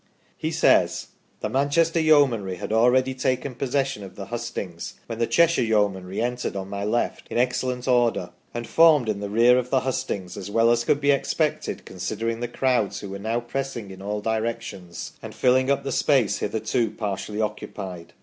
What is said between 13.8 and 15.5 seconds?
in all directions and